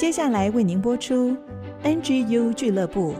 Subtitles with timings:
[0.00, 1.36] 接下来为您播出
[1.84, 3.14] NGU 俱乐部。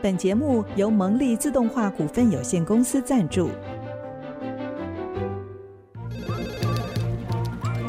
[0.00, 3.50] 本节目由蒙利自动化股份有限公司赞助，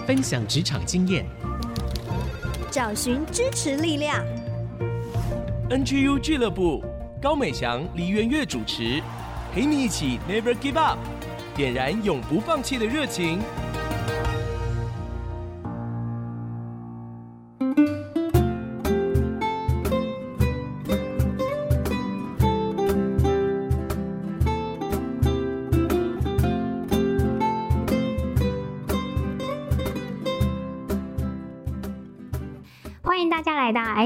[0.08, 1.28] 分享职场经验，
[2.72, 4.26] 找寻支持力量。
[5.70, 6.84] NGU 俱乐部，
[7.22, 9.00] 高美祥、李元月主持，
[9.54, 10.98] 陪你一起 Never Give Up，
[11.56, 13.38] 点燃永不放弃的热情。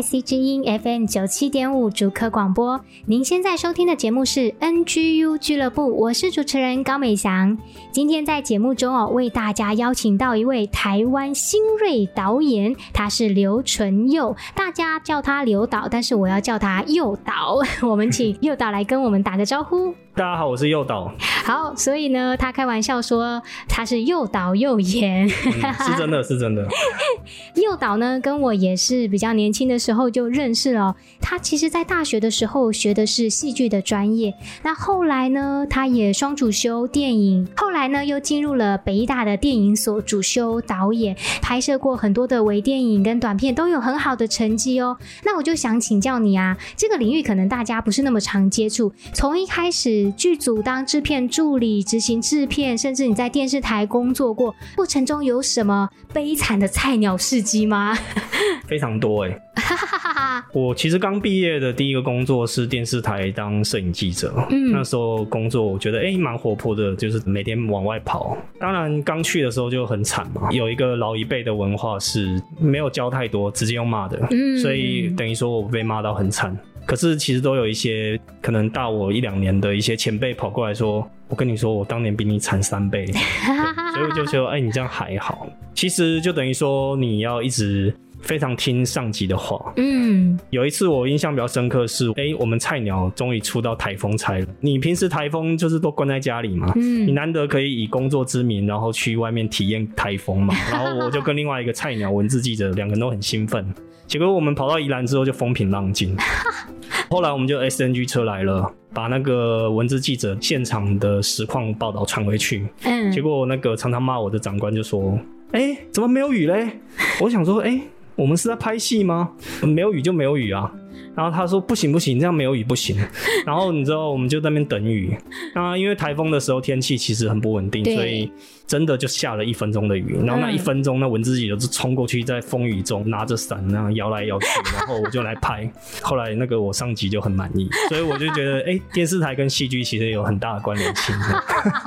[0.05, 7.57] IC 之音 FM 九七点五竹科广播，您现在收听的节目是 NGU 俱乐部，我是主持人高美祥。
[7.91, 17.59] 今天在节目中哦，为大家邀请到一位台湾新锐导演，他是刘淳佑，大家叫他刘导，但是我要叫他佑导。
[17.89, 19.95] 我们请佑导来跟我们打个招呼。
[20.17, 21.13] 大家好，我是诱导。
[21.43, 26.65] 好，所以呢，他开玩笑说他是又导又演，嗯，是真的是真的。
[27.61, 30.95] 诱导呢，跟我也是比较年轻的时候就认识了。
[31.19, 44.95] 他其实，在大学的时候学的是戏剧的专业，那后来呢，他也双主修电影，后来呢，又进入了北艺大的电影所主修导演，拍摄过很多的微电影跟短片，都有很好的成绩哦。
[45.25, 50.04] 那我就想请教你啊，这个领域可能大家不是那么常接触，从一开始。
[50.13, 57.97] 剧组当制片助理、执行制片，甚至你在电视台工作过，过程中有什么悲惨的菜鸟事迹吗？
[58.67, 59.41] 非常多哎、欸。
[60.53, 68.37] 我其实刚毕业的第一个工作是电视台当摄影记者，嗯，那时候工作我觉得哎蛮活泼的，就是每天往外跑。
[68.59, 76.55] 当然刚去的时候就很惨嘛，有一个老一辈的文化是没有教太多，直接用骂的，嗯，所以等于说我被骂到很惨。
[76.85, 83.05] 可是其实都有一些可能大我一两年的一些前辈跑过来说：“我跟你说，我当年比你惨三倍。
[83.95, 89.73] ”所以我就说：“哎、欸，你这样还好。”其实就等于说你要一直非常听上级的话。
[89.77, 94.45] 嗯，有一次我印象比较深刻是：哎、欸，我们菜鸟终于出到台风差了。
[94.59, 100.53] 你平时台风就是都关在家里嘛，嗯，你难得可以以工作之名，然后去外面体验台风嘛。
[100.71, 103.65] 然后我就跟另外一个菜鸟文字记者两个人都很兴奋。
[104.07, 106.15] 结果我们跑到宜兰之后就风平浪静。
[107.09, 112.67] 后来我们就 SNG 车来了，把那个文字记者现场的实况报道传回去。
[112.83, 115.17] 嗯，结果那个常常骂我的长官就说
[115.51, 116.79] ：“哎、欸，怎么没有雨嘞？”
[117.21, 117.81] 我想说：“哎、欸，
[118.15, 119.31] 我们是在拍戏吗？
[119.61, 120.71] 没有雨就没有雨啊。”
[121.15, 122.97] 然后他说：“不行不行，这样没有雨不行。”
[123.45, 125.15] 然后你知道，我们就在那边等雨。
[125.53, 128.31] 那因为台风的时候天气其实很不稳定，所以。
[128.67, 135.69] 真的就下了一分钟的雨，然后那一分钟，那文字记者就冲过去，在风雨中拿着伞那样摇来摇去，然后我就来拍。
[136.01, 141.15] 后来那个我上级就很满意，所以我就觉得，哎、欸，电视台跟戏剧其实有很大的关联性，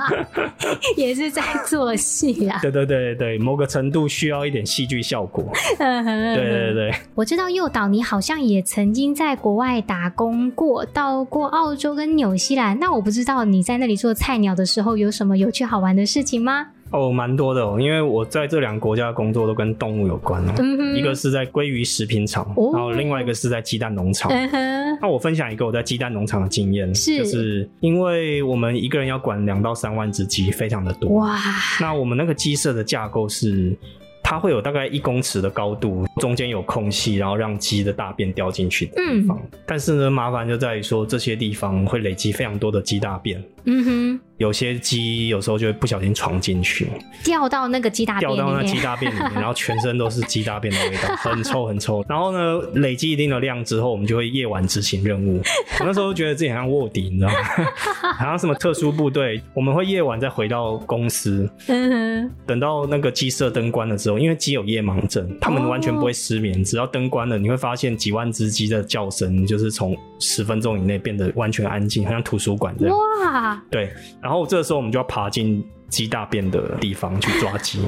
[0.95, 2.59] 也是在做戏啊。
[2.61, 5.51] 对对对对，某个程度需要一点戏剧效果。
[5.77, 12.79] 对对对，我知道诱导你好像也曾经在国外打工过，到过澳洲跟纽西兰。
[12.79, 16.67] 那我不知道你在那里做菜鸟的时候有什么有趣好玩的事情吗？
[16.91, 20.53] 哦，蛮多的哦，因为我在这两个国家工作都跟动物有关哦。
[20.57, 24.97] 嗯、一个是在鲑鱼食品厂，哦，然后另外一个是在鸡蛋农场，嗯。
[25.01, 31.09] 那我分享一个我在鸡蛋农场的经验，是就是因为我们一个人要管两到三万只鸡，非常的多。
[31.11, 31.37] 哇！
[31.79, 33.77] 那我们那个鸡舍的架构是。
[34.21, 39.39] 它会有大概一公尺的高度，中间有空隙，然后让鸡的大便掉进去的地方。
[39.41, 39.59] 嗯。
[39.65, 43.43] 但是呢，麻烦就在于说，这些地方会累积非常多的鸡大便。
[43.65, 44.19] 嗯哼。
[44.37, 46.87] 有些鸡有时候就会不小心闯进去，
[47.25, 52.01] 掉到那个鸡大便，掉到那鸡大便里面， 然后全身都是鸡大便的味道，很臭很臭。
[52.07, 55.41] 然后呢，累积一定的量之后，我们就会夜晚执行任务。
[55.81, 57.35] 我那时候觉得自己好像卧底，你知道吗？
[58.17, 61.49] 好像什么特殊部队，我们会夜晚再回到公司。
[61.67, 62.31] 嗯哼。
[62.45, 66.63] 等到那个鸡舍灯关了之后，因为鸡有夜盲症，他们完全不会失眠。
[66.63, 72.97] 只要灯关了，你会发现几万只鸡的叫声就是从十分钟以内变得完全安静，好像图书馆这样。
[72.97, 73.48] 哇。
[73.69, 73.91] 对。
[74.21, 77.79] 然后这个时候我们就要爬进鸡大便的地方去抓鸡。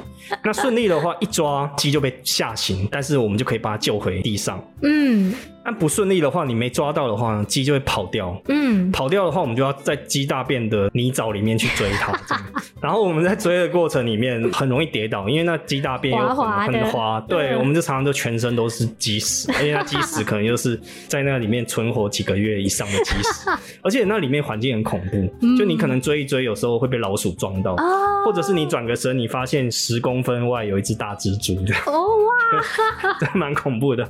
[0.43, 4.63] 那顺利的话，一抓鸡就被吓醒，但是我们就可以把它救回地上。
[4.81, 5.33] 嗯。
[5.63, 8.39] 但不顺利的话，你没抓到的话，鸡就会跑掉。
[8.47, 12.17] 嗯，跑掉的话，我们就要在鸡大便的泥沼里面去追它。
[12.81, 17.21] 然后我们在追的过程里面很容易跌倒，因为那鸡大便又很滑滑很滑。
[17.27, 23.49] 对，嗯、我们就常常就全身都是鸡屎， 而且那鸡屎可能就是在那里面存活几个月以上的鸡屎，
[23.83, 31.51] 而且那里面环境很恐怖，嗯、就你可能追一追，有时候会被老鼠撞到，哦、或者是你转个身，你发现十公分外有一只大蜘蛛。
[31.85, 34.03] 哦哇，这蛮恐怖的。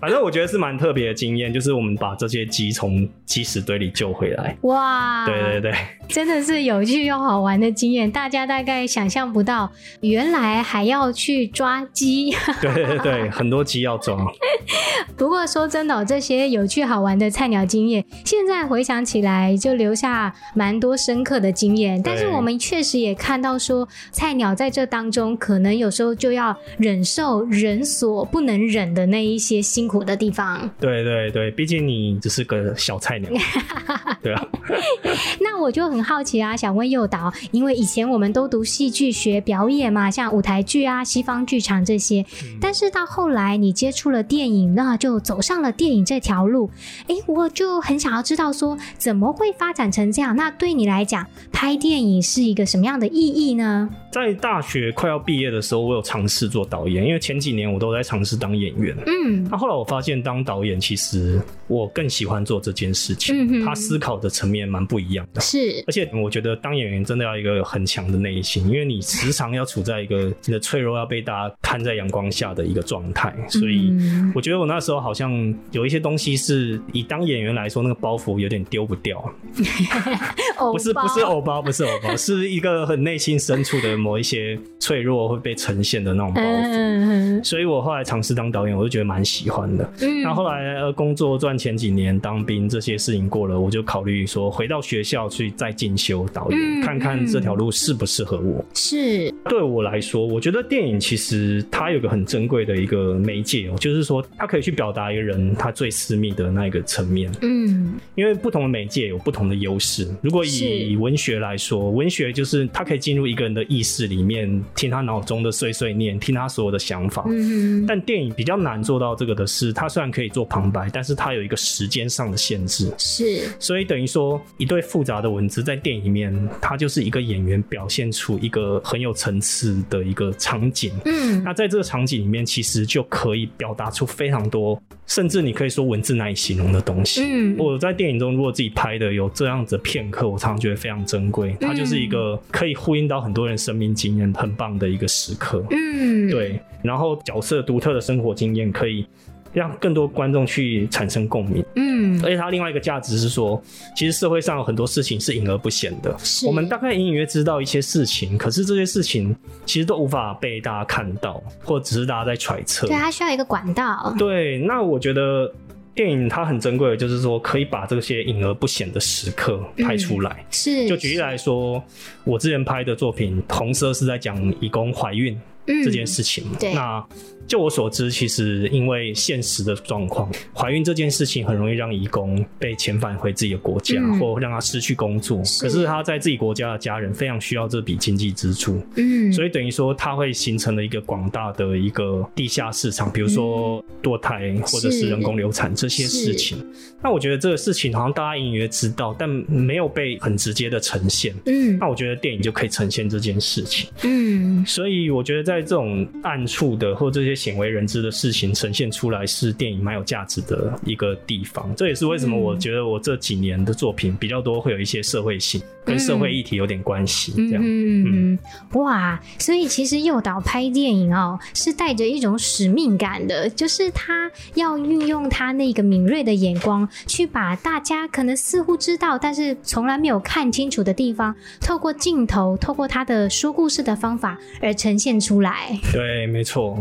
[0.00, 4.56] 反正我觉得是蛮特别的经验，就是我们把这些鸡从鸡屎堆里救回来。
[4.62, 5.74] 哇，对对对，
[6.08, 8.10] 真的是有趣又好玩的经验。
[8.10, 9.70] 大家大概想象不到，
[10.00, 12.30] 原来还要去抓鸡。
[12.60, 14.16] 对对对，很多鸡要抓。
[15.16, 22.00] 不过说真的喔，这些有趣好玩的菜鸟经验，现在回想起来就留下蛮多深刻的经验。
[22.02, 30.70] 但是我们确实也看到说，菜鸟在这当中可能有时候就要忍受人所不能忍的那一些辛苦的地方。
[30.80, 33.30] 对对对，毕竟你只是个小菜鸟。
[34.22, 34.46] 对啊。
[35.40, 46.70] 那我就很好奇啊，想问诱导，因为以前我们都读戏剧学表演嘛，像舞台剧啊、西方剧场这些，嗯、但是到后来你接触了电影，那就走上了电影这条路。
[47.08, 50.36] 哎，我就很想要知道说，怎么会发展成这样？
[50.36, 53.88] 那对你来讲，拍电影是一个什么样的意义呢？
[54.12, 58.96] 在大学快要毕业的时候，我有尝试做导演，因为前几年我都在尝试当演员。
[59.06, 63.62] 嗯，那后来我发现当导演其实我更喜欢做这件事情。
[63.62, 65.40] 嗯，他思考的层面蛮不一样的。
[65.40, 73.34] 是，而且我觉得当演员真的要一个很强的内心，因为你时常要处在一个你的脆弱要被大家看在阳光下的一个状态。
[73.48, 73.92] 所以
[74.34, 79.22] 我觉得我那时候好像有一些东西是以当演员来说，那个包袱有点丢不掉。
[80.72, 83.98] 不是不是偶包，不是偶包， 是一个很内心深处的。
[83.98, 89.92] 某一些脆弱会被呈现的那种包袱，嗯、所以我后来尝试当导演，我就觉得蛮喜欢的。
[90.00, 98.64] 嗯，那后来工作赚钱几年，当兵这些事情过了，我就考虑说回到学校去再进修导演，嗯、看看这条路适不适合我。
[98.74, 107.30] 是，对我来说，我觉得电影其实它有个很珍贵的一个媒介哦，就是说它可以去表达一个人他最私密的那一个层面。
[107.42, 110.08] 嗯，因为不同的媒介有不同的优势。
[110.22, 113.98] 如果以文学来说，文学就是它可以进入一个人的意识。
[114.08, 117.24] 里面听他脑中的碎碎念，听他所有的想法。
[117.26, 122.92] 嗯哼，但电影比较难做到这个的是，它虽然可以做旁白，但是它有一个时间上的限制。
[122.96, 130.92] 是，所以等于说一对复杂的文字在电影里面，它就是一个演员表现出一个很有层次的一个场景。
[131.04, 137.22] 嗯，那在这个场景里面，其实就可以表达出非常多，甚至你可以说文字难以形容的东西。
[137.24, 141.56] 嗯，我在电影中如果自己拍的有这样子的片刻，我常常觉得非常珍贵。
[141.60, 146.60] 它就是一个可以呼应到很多人生命经验很棒的一个时刻，嗯，对。
[146.82, 149.04] 然后角色独特的生活经验可以
[149.52, 152.20] 让更多观众去产生共鸣，嗯。
[152.24, 153.62] 而且它另外一个价值是说，
[153.96, 159.34] 其实社会上有很多事情是隐而不显的，是我们大概隐隐约知道一些事情，可是这些事情
[159.66, 162.86] 其实都无法被大家看到，或者只是大家在揣测。
[162.86, 164.14] 对，它需要一个管道。
[164.18, 165.52] 对，那我觉得。
[165.94, 170.30] 电影它很珍贵的，就是说可以把这些隐而不显的时刻拍出来。
[170.38, 171.82] 嗯、是，就举例来说，
[172.22, 175.36] 我之前拍的作品《红色》是在讲义工怀孕
[175.84, 176.44] 这件事情。
[176.52, 177.04] 嗯、对，那。
[177.48, 185.42] 就我所知，其实因为现实的状况，怀孕这件事情很容易让移工被遣返回自己的国家，嗯、或让他失去工作。
[185.42, 196.58] 是可是他在自己国家的家人非常需要这笔经济支出，嗯，所以等于说他会形成了一个广大的一个地下市场，比如说堕胎或者是人工流产这些事情。
[197.02, 201.34] 那我觉得这个事情好像大家隐约知道，但没有被很直接的呈现。
[201.46, 203.88] 嗯，那我觉得电影就可以呈现这件事情。
[204.02, 207.37] 嗯，所以我觉得在这种暗处的或这些。
[207.38, 217.32] 鲜为人知的事情呈现出来是电影蛮有价值的一个地方，这也是为什么我觉得我这几年的作品比较多会有一些社会性，跟社会议题有点关系。
[217.36, 218.38] 这样，嗯嗯，
[218.72, 235.78] 哇，所以其实诱导拍电影哦，是带着一种使命感的，就是他要运用他那个敏锐的眼光，去把大家可能似乎知道，但是从来没有看清楚的地方，透过镜头，透过他的说故事的方法而呈现出来。
[235.92, 236.76] 对，没错。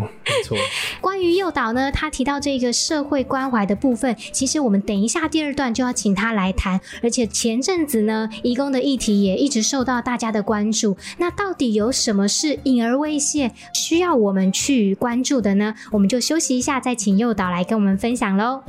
[1.02, 6.80] 关于诱导呢，他提到这个社会关怀的部分，其实我们等一下第二段就要请他来谈。
[7.02, 10.96] 而且前阵子呢，义工的议题也一直受到大家的关注。
[11.18, 15.74] 那到底有什么是隐而未现，需要我们去关注的呢？
[15.92, 18.62] 我们就休息一下，再请诱导来跟我们分享喽。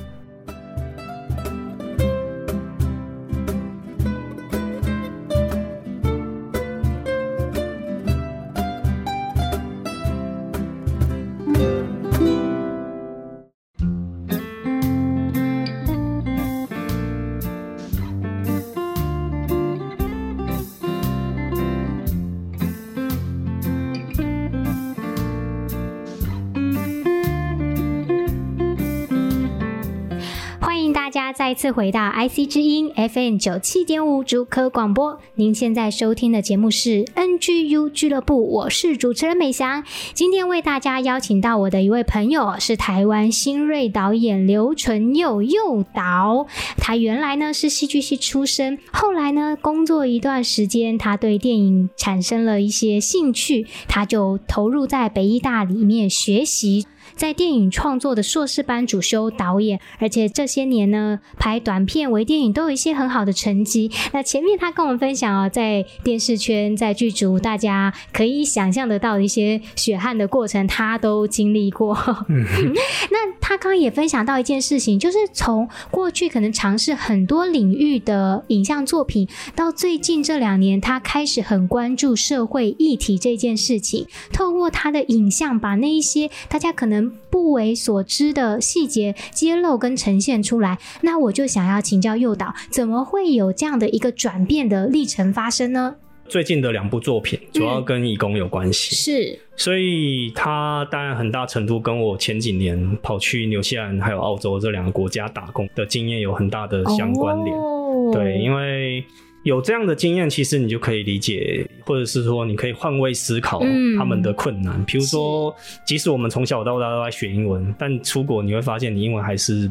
[31.38, 35.20] 再次回到 IC 之音 FM 九七点五竹科广播。
[35.36, 39.84] 您现在收听的节目是 NGU 俱乐部，我是主持人美翔。
[40.14, 46.48] 今天为大家邀请到我的一位朋友是台湾新锐导演刘淳佑佑导。
[46.76, 56.84] 他原来呢是戏剧系出身，后来呢工作一段时间，他对电影产生了一些兴趣，他就投入在北艺大里面学习。
[57.18, 63.90] 在电影创作的硕士班主修导演，而且这些年呢，拍短片、微电影都有一些很好的成绩。
[64.12, 71.92] 那前面他跟我们分享啊，在电视圈、在剧组，大家可以想象得到的一些血汗的过程，他都经历过。
[72.28, 72.44] 嗯、
[73.10, 87.07] 那他刚刚也分享到一件事情，就是从过去可能尝试很多领域的影像作品，到最近这两年，他开始很关注社会议题这件事情，透过他的影像，把那一些大家可能。
[87.08, 95.96] 不为所知的细节揭露跟呈现出来，那我就想要请教诱导，怎么会有这样的一个转变的历程发生呢？
[96.28, 107.56] 最近的两部作品主要跟义工有关系，嗯，是，所以它当然很大程度跟我前几年跑去纽西兰还有澳洲这两个国家打工的经验有很大的相关联。
[107.56, 109.04] 哦，对，因为。
[109.48, 113.60] 有这样的经验，其实你就可以理解，或者是说你可以换位思考
[113.98, 114.84] 他们的困难。
[114.84, 119.68] 比、嗯、如说，即使我们从小到大都在学英文，但出国你会发现，你英文还是。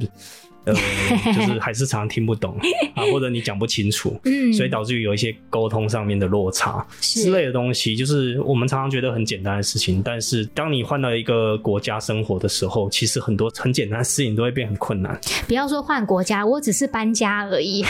[0.68, 2.58] 呃，就是还是常常听不懂
[2.94, 15.20] 啊，或者你讲不清楚，嗯，所以导致于有一些沟通上面的落差之类的东西，就是我们常常觉得很简单的事情，但是当你换到一个国家生活的时候，其实很多很简单的事情都会变很困难。
[15.48, 17.86] 不要说换国家，我只是搬家而已，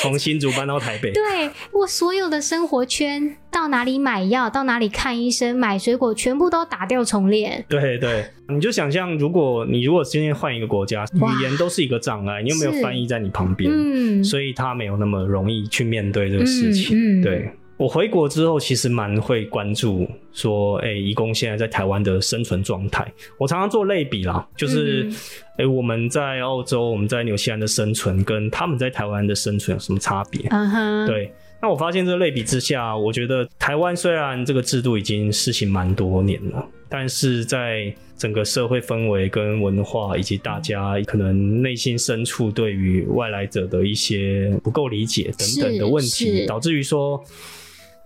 [0.00, 7.64] 从新竹搬到台北， 对，我所有的生活圈，到哪里买药，到哪里看医生，买水果，全部都打掉重练。
[7.66, 11.94] 对对，你就想象，如果你如果今天换一个国家，语言都是一个。
[12.04, 13.70] 障碍，你又没有翻译在你旁边？
[13.72, 16.94] 嗯，所以他没有那么容易去面对这个事情。
[16.94, 23.06] 嗯，嗯对，我回国之后，其实蛮会关注说，哎、欸，移工现在在台湾的生存状态。
[23.38, 25.14] 我常常做类比啦，就是，哎、嗯
[25.58, 30.46] 欸，我们在澳洲，我们在纽西兰的生存，跟他们在台湾的生存有什么差别？
[30.50, 31.32] 嗯哼，对。
[31.60, 47.24] 那我发现这类比之下，我觉得台湾虽然这个制度已经实行蛮多年了，但是在整个社会氛围跟文化，以及大家可能内心深处对于外来者的一些不够理解等等的问题，导致于说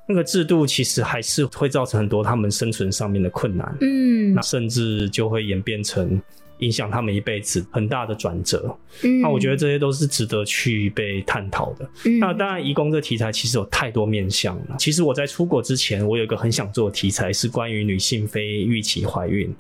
[0.09, 3.77] 那个制度其实还是会造成很多他们生存上面的困难。
[3.81, 6.21] 嗯，那甚至就会演变成。
[6.61, 11.89] 影响他们一辈子很大的转折，嗯，那我觉得这些都是值得去被探讨的。
[12.05, 14.75] 嗯，那当然，移工这题材其实有太多面向了。
[14.77, 19.55] 其实我在出国之前，我有一个很想做的题材是关于女性非预期怀孕。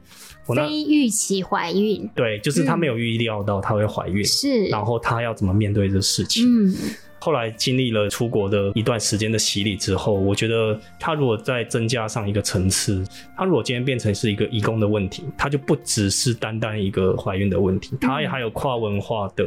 [0.44, 6.44] 非预期怀孕，对，就是她没有预料到她会怀孕，是，然后她要怎么面对这事情？
[6.44, 6.74] 嗯。
[7.20, 13.04] 后来经历了出国的一段时间的洗礼之后，我觉得他如果再增加上一个层次，
[13.36, 19.44] 他如果今天变成是一个移工的问题，他就不只是单单一个怀孕的问题，他也还有跨文化的，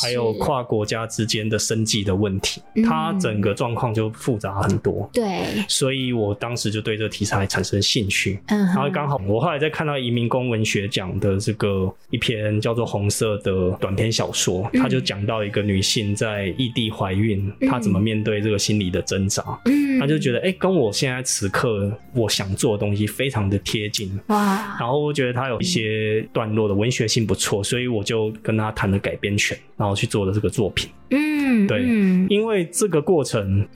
[0.00, 5.10] 还有跨国家之间的生计的问题，他整个状况就复杂很多。
[5.12, 8.40] 对，所以我当时就对这个题材产生兴趣。
[8.46, 16.91] 嗯，然后刚好我后来在看到移民工文学奖的这个一篇叫做《红色》的短篇小说，他就讲到一个女性在异地。
[16.92, 19.42] 怀孕，她怎么面对这个心理的挣扎？
[19.64, 24.10] 嗯，她就觉得，哎、欸，跟我现在此刻我想做的东西非常的贴近。
[24.26, 24.76] 哇！
[24.78, 30.90] 然后我觉得她有一些段落的文学性不错，所以我就跟她谈了改编权，然后去做了这个作品。
[31.10, 31.82] 嗯，对，
[32.28, 33.66] 因为这个过程，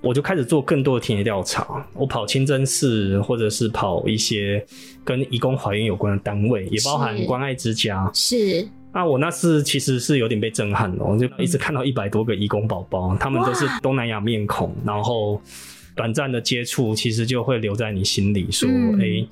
[0.00, 1.86] 我就开始做更多的田野调查。
[1.94, 4.64] 我跑清真寺，或者是跑一些
[5.04, 8.10] 跟移工怀孕有关的单位，也包含关爱之家。
[8.14, 8.66] 是。
[8.94, 15.42] 是那我那次其实是有点被震撼了，我就一直看到一百多个移工宝宝，他们都是东南亚面孔，然后
[15.96, 18.68] 短暂的接触，其实就会留在你心里，说，
[19.00, 19.28] 哎、欸，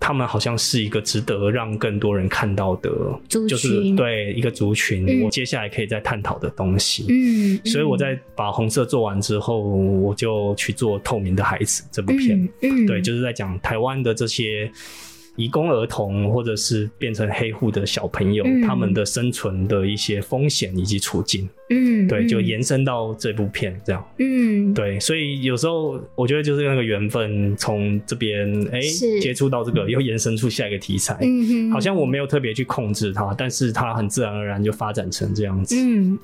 [0.00, 2.90] 他们好像是一个值得让更多人看到的，
[3.28, 7.06] 就是对一个族群，我接下来可以再探讨的东西。
[7.08, 14.68] 嗯，所以我在把红色做完之后，我就去做透明的孩子这部片，嗯，对，就是在讲台湾的这些。
[15.38, 28.80] 移工儿童，或者是变成黑户的小朋友，嗯，他们的生存的一些风险以及处境，嗯，对，就延伸到这部片这样，嗯，对，所以有时候我觉得就是那个缘分，从这边哎
[29.20, 36.18] 接触到这个，又延伸出下一个题材，嗯，好像我没有特别去控制它，但是它很自然而然就发展成这样子，嗯。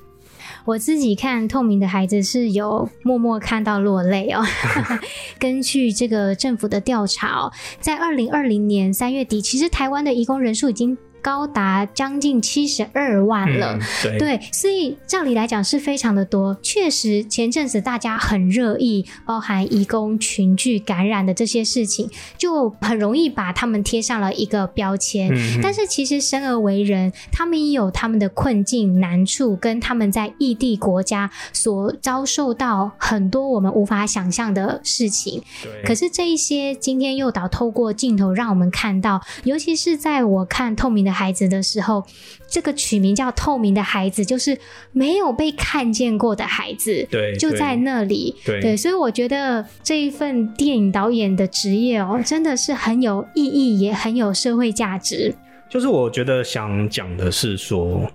[0.65, 4.43] 我自己看《透明的孩子》是有默默看到落泪哦。
[5.37, 13.79] 根据这个政府的调查哦，在二零二零年三月底，其实台湾的移工人数已经高达将近七十二万了。
[13.81, 16.55] 嗯、对，对，所以照理来讲是非常的多。
[16.61, 25.33] 确实，前阵子大家很热议，包含移工群聚感染的这些事情，就很容易把他们贴上了一个标签。
[25.33, 35.41] 嗯、但是其实生而为人，他们也有他们的困境难处，跟他们在异地国家所遭受到很多我们无法想象的事情。
[35.63, 35.81] 对。
[35.83, 42.05] 可是这一些，今天诱导透过镜头让我们看到，尤其是在我看《透明的孩子》的时候，
[42.47, 44.55] 这个取名叫“透明的孩子”，就是
[44.91, 47.07] 没有被看见过的孩子。
[47.09, 47.35] 对。
[47.37, 48.35] 就在那里。
[48.45, 48.61] 对。
[48.61, 55.33] 对，所以我觉得这一份电影导演的职业哦，真的是很有意义，也很有社会价值。
[55.69, 58.07] 就是我觉得想讲的是说。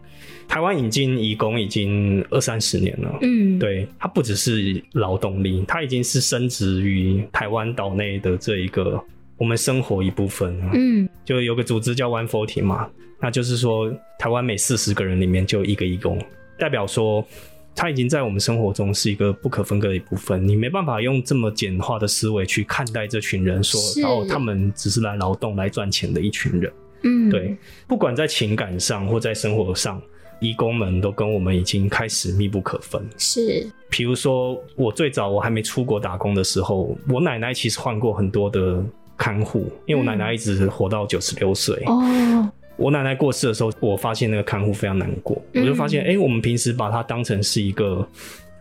[0.51, 9.01] 台湾引进移工已经二三十年了，嗯，对，它不只是劳动力，它已经是升值于台湾岛内的这一个
[9.41, 10.55] 我们生活一部分。
[10.75, 16.23] 嗯，就有个组织叫 One Forty 嘛，那就是说台湾每四十个人里面就一个义工，
[16.59, 17.27] 代表说
[17.75, 20.47] 他已经在我们生活中是一个不可分割的一部分。
[20.47, 26.73] 你没办法用这么简化的思维去看待这群人，说然后他们只是来劳动来赚钱的一群人。
[27.03, 27.57] 嗯，对，
[27.89, 30.01] 不管在情感上或在生活上。
[30.43, 33.07] 义工们都跟我们已经开始密不可分。
[33.19, 38.83] 是，比如说我最早我还没出国打工的时候，我奶奶其实换过很多的
[39.21, 41.77] 看护，因为我奶奶一直活到九十六岁。
[41.85, 48.09] 哦，我奶奶过世的时候，我发现那个看护非常难过，嗯、我就发现，哎、欸，我们平时把她当成是一个。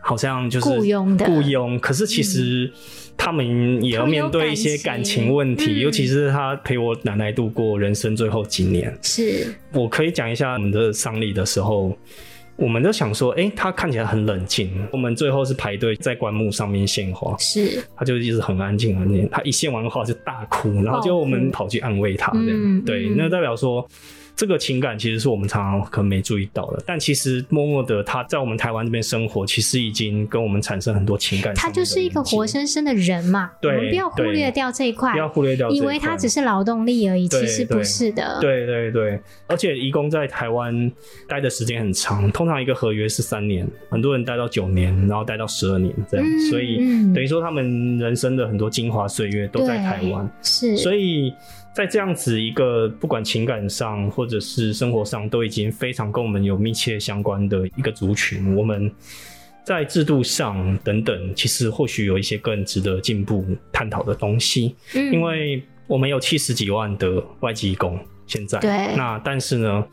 [0.02, 1.26] 好像就是雇佣的。
[1.26, 2.72] 雇佣，可是其实
[3.18, 5.32] 他们也要面对一些感情。
[5.32, 8.98] 问题，嗯、尤其是他陪我奶奶度过人生最后几年。
[9.02, 11.96] 是，我可以讲一下我们的丧礼的时候，
[12.60, 14.70] 我们都想说，哎、欸，他看起来很冷静。
[14.92, 19.30] 我们最后是排队在棺木上面献花，是，他就一直很安静，很安静。
[19.32, 23.88] 他一献完花就大哭，然后就我们跑去安慰他，这样、嗯、对，那代表说。
[24.40, 31.54] 这个情感其实是我们常常可能没注意到的，但其实默默的他在我们台湾这边生活，其实已经跟我们产生很多情感。
[31.54, 38.38] 他就是一个活生生的人嘛，对，我们不要忽略掉这一块，不要忽略掉，以为他只是劳动力而已，其实不是的。
[38.40, 40.90] 对对对，而且移工在台湾
[41.28, 51.34] 待的时间很长，通常一个合约是三年，很多人待到九年，然后待到十二年这样，嗯、所以、嗯、等于说他们人生的很多精华岁月都在台湾，是，所以。
[51.74, 58.92] 在这样子一个不管情感上或者是生活上都已经非常跟我们有密切相关的一个族群，我们
[59.64, 64.76] 在制度上等等，其实或许有一些更值得进步探讨的东西。
[64.96, 69.86] 嗯，因为我们有七十几万的外籍工，现在对，那但是呢，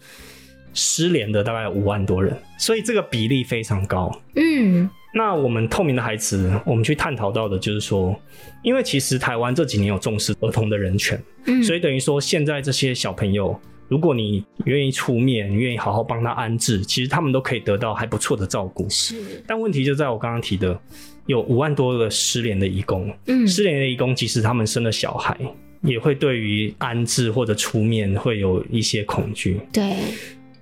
[0.74, 4.10] 失联的大概五万多人，所以这个比例非常高。
[4.34, 4.88] 嗯。
[5.16, 8.14] 那我们透明的孩子，我们去探讨到的就是说，
[8.62, 18.86] 因为其实台湾这几年有重视儿童的人权，嗯，所以等于说现在这些小朋友，如果你愿意出面，愿意好好帮他安置，其实他们都可以得到还不错的照顾。
[18.90, 20.78] 是，但问题就在我刚刚提的，
[21.24, 25.34] 有五万多个失联的义工，嗯，失联的义工即使他们生了小孩，
[25.80, 29.58] 也会对于安置或者出面会有一些恐惧。
[29.72, 29.94] 对。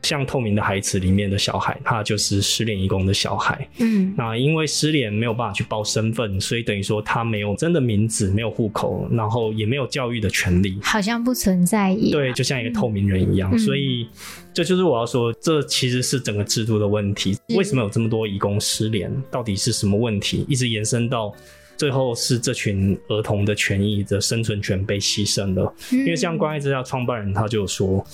[0.05, 3.67] 像透明的孩子里面的小孩，他就是失联义工的小孩。
[3.79, 12.12] 嗯，那因为失联没有办法去报身份，所以等于说他没有真的名字，没有户口，然后也没有教育的权利，好像不存在一样。
[12.12, 13.51] 对，就像一个透明人一样。
[13.53, 14.07] 嗯，所以
[14.53, 17.37] 这就是我要说，这其实是整个制度的问题。
[17.57, 19.11] 为什么有这么多义工失联？
[19.31, 20.45] 到底是什么问题？
[20.49, 21.35] 一直延伸到
[21.77, 25.75] 最后是这群儿童的权益的生存权被牺牲了。
[25.93, 28.05] 嗯，因为像关爱之家创办人他就说。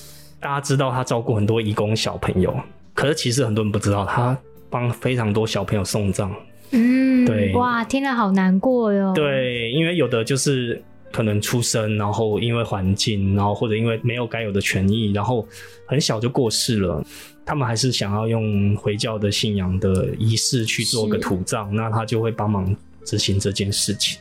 [0.40, 2.55] 大家知道他照顾很多移工小朋友，
[2.94, 4.37] 可是其实很多人不知道，他
[4.70, 6.35] 帮非常多小朋友送葬。
[6.70, 9.12] 嗯，对，哇，听了好难过哟。
[9.14, 10.81] 对，因为有的就是
[11.12, 15.46] 可能出生，然后因为环境，然后或者因为没有该有的权益，然后
[15.87, 17.05] 很小就过世了。
[17.44, 22.74] 他们还是想要用回教的信仰的仪式去做个土葬，那他就会帮忙
[23.05, 24.20] 执行这件事情。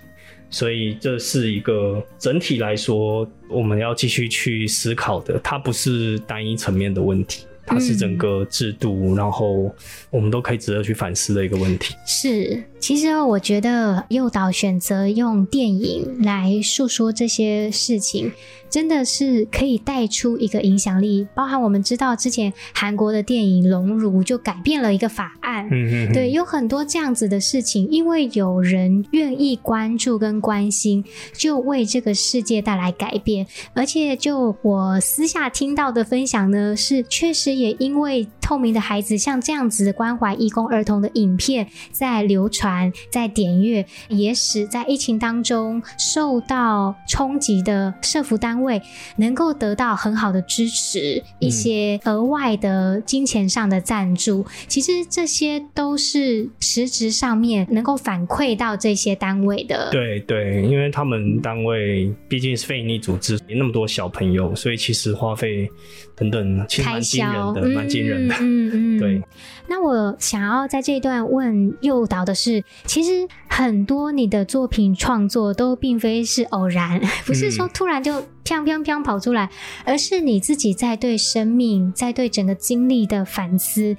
[0.50, 7.46] 所以这是一个整体来说，我们要继续去思考的，它不是单一层面的问题。
[7.72, 9.72] 它是整个制度，嗯，然后
[10.10, 11.94] 我们都可以值得去反思的一个问题。
[12.04, 18.32] 是，其实我觉得诱导选择用电影来诉说这些事情，
[18.70, 21.28] 真的是可以带出一个影响力。
[21.36, 33.46] 包含我们知道之前韩国的电影《熔炉》就改变了一个法案，嗯嗯，对，有很多这样子的事情，因为有人愿意关注跟关心，就为这个世界带来改变。
[33.74, 37.50] 而且就我私下听到的分享呢，是确实。
[37.60, 42.69] 也因为透明的孩子像这样子关怀义工儿童的影片在流传，
[43.12, 48.82] 在点阅，也使在疫情当中受到冲击的社福单位
[49.18, 54.42] 能够得到很好的支持，一些额外的金钱上的赞助。
[54.42, 59.90] 嗯、其实这些都是实质上面能够反馈到这些单位的。
[59.92, 65.70] 对对，因为他们单位毕竟是非营利组织，那么多小朋友，所以其实花费
[66.16, 68.36] 等等其实蛮惊人的，蛮惊人的。
[68.40, 69.22] 嗯嗯，对。
[69.70, 79.50] 那我想要在这一段问诱导的是，其实很多你的作品创作都并非是偶然， 不是说突然就砰砰砰跑出来，
[79.86, 83.96] 而是你自己在对生命、在对整个经历的反思。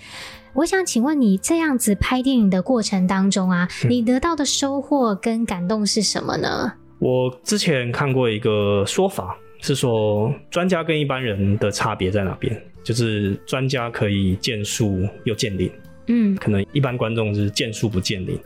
[0.55, 6.73] 我想请问你，这样子拍电影的过程当中啊，你得到的收获跟感动是什么呢？
[6.99, 12.61] 我之前看过一个说法，是说专家跟一般人的差别在哪边？
[12.91, 15.71] 就是专家可以见树又见林，
[16.09, 18.37] 嗯，可能一般观众是见树不见林。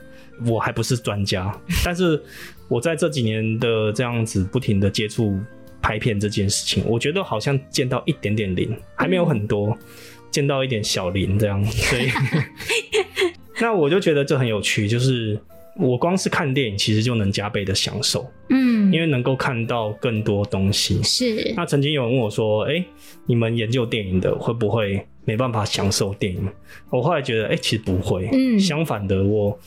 [0.45, 1.51] 我还不是专家，
[1.83, 2.21] 但是
[2.67, 5.39] 我在这几年的这样子不停的接触
[5.81, 9.69] 拍片这件事情，我觉得好像见到一点点林，还没有很多。
[9.69, 9.77] 嗯
[10.31, 12.09] 见到一点小林这样，所以
[13.61, 15.39] 那我就觉得这很有趣，就是
[15.77, 21.01] 我光是看电影，其实就能加倍的享受，嗯，因为能够看到更多东西。
[21.03, 21.53] 是。
[21.55, 22.85] 那曾经有人问我说：“哎、欸，
[23.25, 26.47] 你们研究电影的会不会没办法享受电影？”
[26.89, 29.57] 我后来觉得，哎、欸，其实不会，嗯，相反的，我。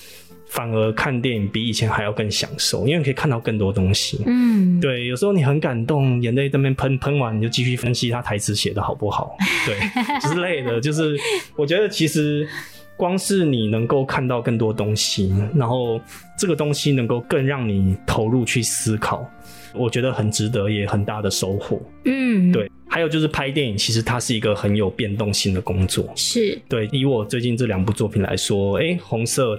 [0.50, 4.22] 反而看电影比以前还要更享受，因为你可以看到更多东西。
[4.24, 9.76] 嗯，对，有时候你很感动，眼泪在那边喷，喷完你就继续分析他台词写的好不好，对
[10.26, 10.80] 之类的。
[10.80, 11.14] 就是
[11.54, 12.48] 我觉得其实
[12.98, 16.00] 光是你能够看到更多东西，然后
[16.36, 19.24] 这个东西能够更让你投入去思考，
[19.72, 21.80] 我觉得很值得，也很大的收获。
[22.04, 22.70] 嗯，对。
[22.90, 26.10] 还有就是拍电影，其实它是一个很有变动性的工作。
[26.16, 26.88] 是，对。
[26.90, 29.56] 以我最近这两部作品来说，哎、欸，红色。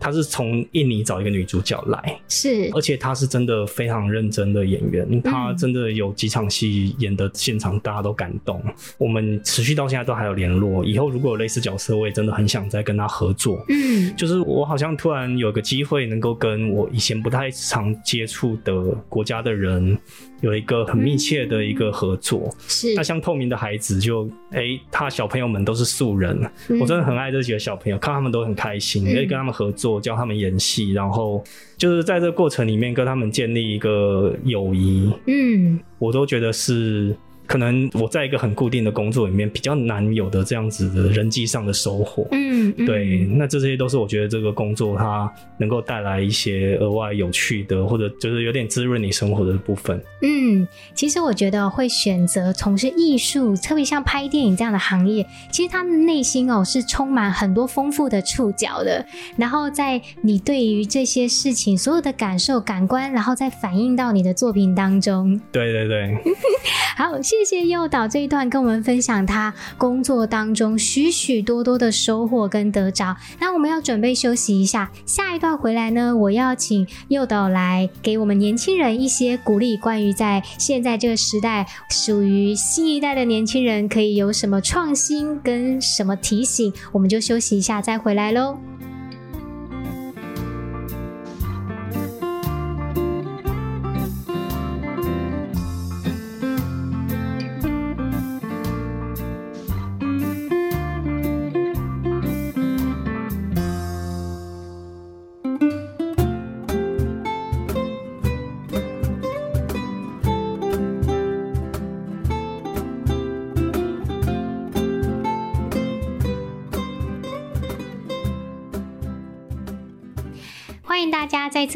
[0.00, 8.62] 他是从印尼找一个女主角来，是，而且他是真的非常认真的演员，他真的有几场戏演的现场大家都感动，
[8.96, 10.84] 我们持续到现在都还有联络。
[10.84, 13.64] 以后如果有类似角色，我也真的很想再跟他合作。
[13.68, 19.98] 嗯，就是我好像突然有个机会能够跟我以前不太常接触的国家的人
[20.42, 22.54] 有一个很密切的一个合作。
[22.68, 26.38] 是，那像透明的孩子就，就、欸、哎，他小朋友们都是素人，
[26.80, 29.87] 我真的很爱这几个小朋友，看他们都很开心，可以跟他们合作。
[29.92, 31.42] 我教他们演戏，然后
[31.76, 37.16] 就是在这个过程里面跟他们建立一个友谊，嗯，我都觉得是。
[37.48, 49.98] 可能我在一个很固定的工作里面比较难有的这样子的人际上的收获，嗯，对，那这些都是我觉得这个工作它能够带来一些额外有趣的，或者就是有点滋润你生活的部分。
[50.20, 59.02] 嗯，其实我觉得会选择从事艺术，特别像拍电影这样的行业，其实他们内心哦是充满很多丰富的触角的。
[59.38, 65.40] 然后在你对于这些事情所有的感受、感官，然后再反映到你的作品当中。
[65.50, 66.14] 对对对，
[66.94, 67.37] 好，谢。
[67.38, 73.16] 谢谢诱导这一段跟我们分享他工作当中许许多多的收获跟得着。
[73.38, 86.72] 那我们要准备休息一下，下一段回来呢，我要请诱导来给我们年轻人一些鼓励，关于在现在这个时代，属于新一代的年轻人可以有什么创新跟什么提醒。
[86.90, 88.58] 我们就休息一下，再回来喽。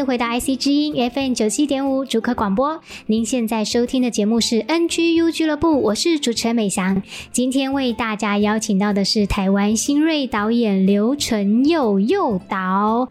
[0.05, 2.81] 回到 IC 之音 FM 九七点五主客广播。
[3.07, 7.03] 您现在收听的节目是 NGU 俱乐部，我是主持人美翔。
[7.31, 13.09] 今天为大家邀请到的是台湾新锐导演刘承佑佑导。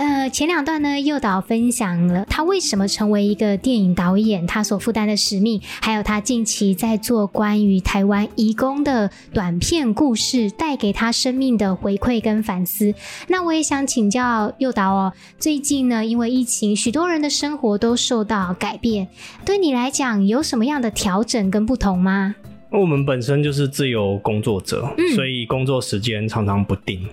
[0.00, 12.94] 呃，前两段呢，诱导分享了他为什么成为一个电影导演，他所负担的使命，还有他近期在做关于台湾移工的短片故事，带给他生命的回馈跟反思。
[13.28, 19.06] 那我也想请教诱导哦，最近呢，因为疫情，许多人的生活都受到改变，
[19.44, 22.36] 对你来讲有什么样的调整跟不同吗？
[22.70, 27.06] 我们本身就是自由工作者，嗯，所以工作时间常常不定。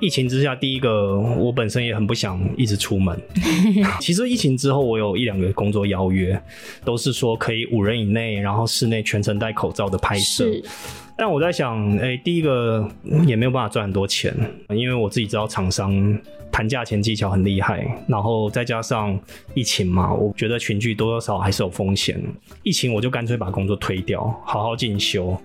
[0.00, 3.18] 疫情之下，第一个我本身也很不想一直出门。
[4.00, 6.40] 其实疫情之后，我有一两个工作邀约，
[6.84, 10.44] 都是说可以五人以内，然后室内全程戴口罩的拍摄。
[11.16, 12.88] 但我在想，哎、欸，第一个
[13.26, 14.32] 也没有办法赚很多钱，
[14.70, 16.16] 因为我自己知道厂商
[16.52, 19.18] 谈价钱技巧很厉害，然后再加上
[19.52, 22.22] 疫情嘛，我觉得群聚多多少少还是有风险。
[22.62, 25.36] 疫情我就干脆把工作推掉，好好进修。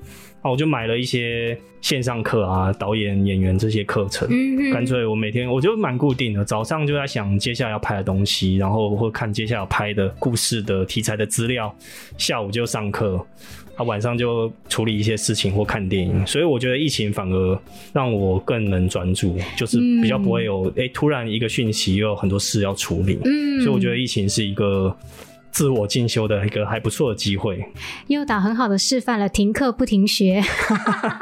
[0.43, 4.27] 啊，我就买了一些线上课啊，导演、演员这些课程。
[4.73, 11.73] 干脆我每天我就蛮固定的，早上就在想接下来要拍的东西，然后会看接下来要拍的故事的题材的资料，
[12.17, 13.25] 下午就上课，
[13.77, 16.27] 啊，晚上就处理一些事情或看电影。
[16.27, 17.59] 所以我觉得疫情反而
[17.93, 23.17] 让我更能专注，就是比较不会有哎、欸、突然一个讯息又有很多事要处理。
[23.23, 24.93] 嗯，所以我觉得疫情是一个。
[25.53, 27.63] 自我进修的一个还不错的机会，
[28.07, 30.41] 诱导很好的示范了停课不停学，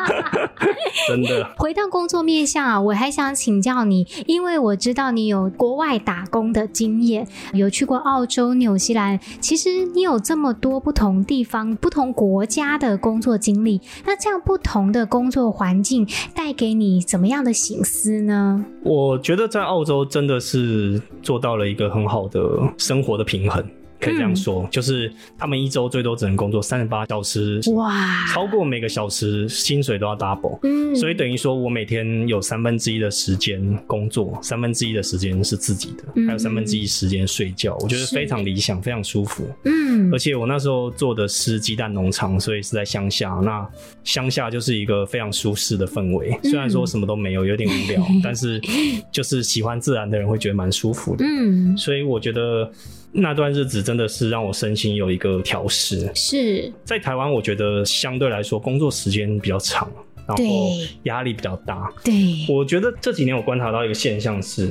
[1.06, 1.52] 真的。
[1.58, 18.64] 回到工作面向啊，我还想请教你，因为我知道你有国外打工的经验，有去过澳洲、纽西兰，其实你有这么多不同地方、不同国家的工作经历，那这样不同的工作环境带给你怎么样的醒思呢？
[18.84, 22.40] 我觉得在澳洲真的是做到了一个很好的
[22.78, 23.62] 生活的平衡。
[24.02, 43.70] 可以这样说，嗯、就是他们一周最多只能工作三十八小时，哇，超过每个小时薪水都要 double，嗯，所以等于说我每天有三分之一的时间工作，三分之一的时间是自己的，嗯、还有三分之一时间睡觉，我觉得非常理想，非常舒服，嗯，而且我那时候做的是鸡蛋农场，所以是在乡下，那
[44.04, 48.60] 乡下就是一个非常舒适的氛围，虽然说什么都没有，有点无聊，嗯、 但是
[49.12, 52.72] 就是喜欢自然的人会觉得蛮舒服的，嗯，所以我觉得。
[53.12, 56.10] 那段日子真的是让我身心有一个调试。
[56.16, 59.92] 是在台湾，我觉得相对来说工作时间比较长，
[60.28, 60.44] 然后
[61.04, 61.92] 压力比较大。
[62.04, 62.14] 对，
[62.48, 64.70] 我觉得这几年我观察到一个现象是，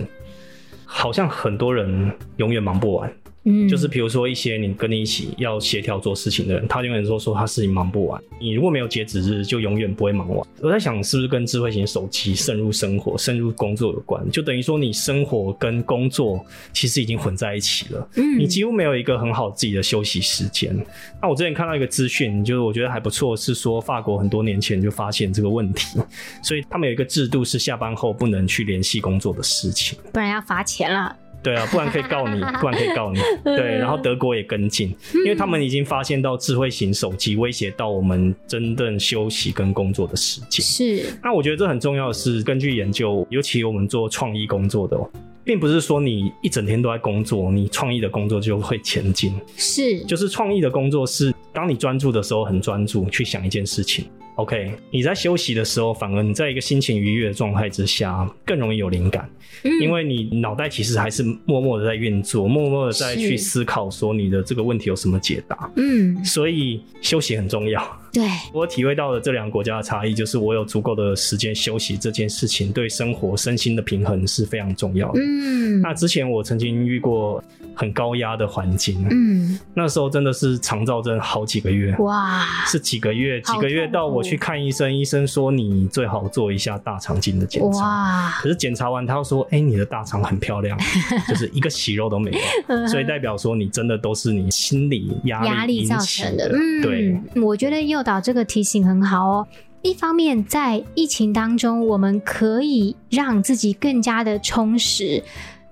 [0.85, 3.13] 好像很多人永远忙不完。
[3.45, 8.23] 嗯，就是比如说一些你跟你一起要协调做事情的人，他永远说说他事情忙不完。
[8.39, 10.47] 你如果没有截止日，就永远不会忙完。
[10.61, 14.31] 我在想，是不是跟智慧型手机渗入生活、渗入工作有关？
[14.31, 18.09] 就等于说你生活跟工作其实已经混在一起了。
[18.17, 20.77] 嗯，你几乎没有一个很好自己的休息时间。
[21.23, 25.99] 那我之前看到一个资讯，就是我觉得还不错，是说法国很多年前就发现这个问题，
[26.43, 31.17] 所以他们有一个制度是下班后不能去联系工作的事情，不然要罚钱了。
[31.43, 33.21] 对啊，不然可以告你， 不然可以告你。
[33.45, 40.65] 对，然后德国也跟进，因为他们已经发现到智慧型手机威胁到我们真正休息跟工作的时间。
[40.65, 41.07] 是。
[41.23, 44.99] 那我觉得这很重要的是，根据研究，尤其我们做创意工作的，
[45.45, 49.33] 并不是说你一整天都在工作，你创意的工作就会前进。
[49.57, 50.01] 是。
[50.05, 54.05] 就是创意的工作是，当你专注的时候很专注去想一件事情。
[54.37, 59.29] OK，你在休息的时候，反而你在一个心情愉悦的状态之下，更容易有灵感，
[59.65, 65.71] 嗯、因为你脑袋其实还是默默的在运作，默默的在去思考说你的这个问题有什么解答。
[65.77, 68.00] 嗯，所以休息很重要。
[68.13, 75.21] 对，我体会到了这两个国家的差异，就是我有足够的时间休息这件事情，对生活身心的平衡是非常重要的。
[75.21, 77.43] 嗯，那之前我曾经遇过
[77.75, 90.77] 很高压的环境，嗯，那时候真的是长照症好几个月，哇，是几个月，几个月到我去看医生，医生说你最好做一下大肠镜的检查，哇，可是检查完他又说，哎、欸，你的大肠很漂亮，
[91.29, 92.33] 就是一个息肉都没
[92.69, 96.51] 有，所以代表说你真的都是你心理压力造成的。
[96.53, 98.01] 嗯，对，我觉得又。
[98.01, 99.47] 诱导这个提醒很好哦。
[99.83, 105.23] 一方面，在疫情当中，我们可以让自己更加的充实；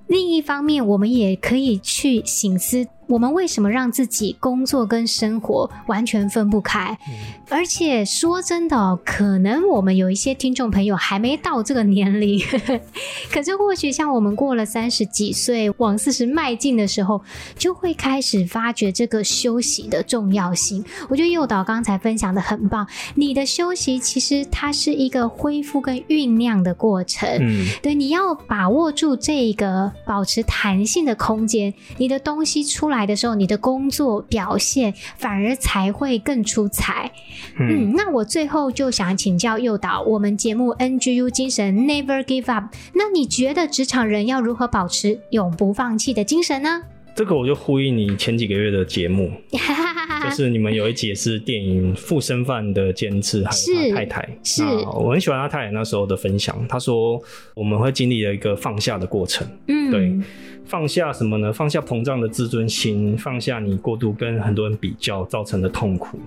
[0.08, 2.88] 另一方面，我们也可以去醒思。
[3.08, 6.96] 我们为什么让自己工作跟生活完全分不开？
[7.48, 12.38] 而且说真的哦，可能我们有一些听众朋友还没到这个年龄，
[13.32, 17.22] 可是或许像我们过了三十几岁，往四十迈进的时候，
[17.56, 20.84] 就会开始发觉这个休息的重要性。
[21.08, 27.26] 我觉得诱导刚才分享的很棒，你的休息其实它是一个恢复跟酝酿的过程。
[27.40, 32.97] 嗯，对，你要把握住这个保持弹性的空间，你的东西出来。
[32.98, 37.10] 来的时候，你的工作表现反而才会更出彩。
[37.58, 42.64] 嗯，嗯，那我最后就想请教诱导，我们节目 NGU 精神 Never Give Up。
[42.94, 46.82] 那你觉得职场人要如何保持永不放弃的精神呢？
[47.14, 49.32] 这个我就呼应你前几个月的节目，
[50.22, 54.28] 就是你们有一集是电影《附身犯》的监制，还有他太太。
[54.44, 54.62] 是，
[54.94, 56.64] 我很喜欢他太太那时候的分享。
[56.68, 57.20] 他说
[57.54, 59.44] 我们会经历了一个放下的过程。
[59.66, 60.12] 嗯，对。
[60.68, 61.50] 放下什么呢？
[61.50, 66.20] 放下膨胀的自尊心，放下你过度跟很多人比较造成的痛苦，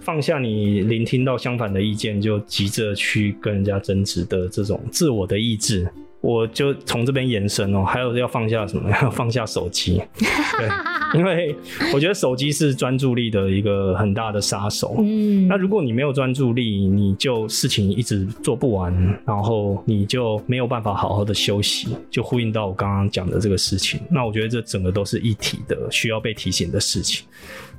[0.00, 5.88] 放下你聆听到相反的意见就急着去跟人家争执的这种自我的意志。
[6.20, 8.90] 我就从这边延伸哦，还有要放下什么？
[8.90, 11.56] 要 放下手机， 对，因为
[11.94, 14.96] 我觉得手机是专注力的一个很大的杀手。
[14.98, 18.92] 嗯，那如果你没有专注力，你就事情一直做不完，
[19.24, 23.98] 然后你就没有办法好好的休息，就呼应到我刚刚讲的这个事情。
[24.10, 27.24] 那我觉得这整个都是一体的，需要被提醒的事情。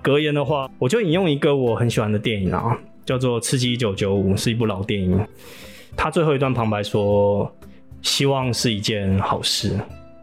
[0.02, 2.76] 格言的话，我就引用一个我很喜欢的电影啊，
[3.06, 5.20] 叫做《刺激一九九五》，是一部老电影。
[5.96, 7.54] 他最后一段旁白说。
[8.02, 9.80] 希望是一件好事，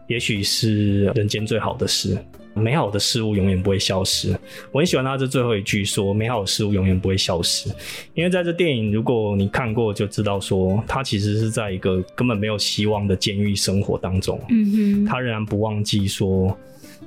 [0.07, 2.17] 也许是人间最好的事。
[2.55, 4.37] 美好的事物永远不会消失。
[4.73, 7.69] 我很喜欢他这最后一句说：“美好的事物永远不会消失。”
[8.15, 14.41] 因为在这电影，如果你看过，就知道说他其实是在一个根本没有希望的监狱生活当中。
[14.49, 16.57] 嗯哼，他仍然不忘记说，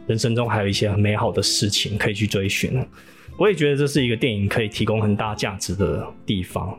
[0.07, 2.83] 人生中还有一些很美好的事情可以去追寻。
[3.37, 6.79] 我也觉得这是一个电影可以提供很大价值的地方。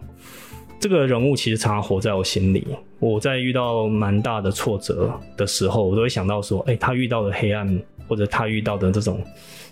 [0.83, 2.67] 这个人物其实常常活在我心里。
[2.99, 9.23] 我在遇到蛮大的挫折的时候，我都会想到说：“哎，他遇到的黑暗，或者他遇到的这种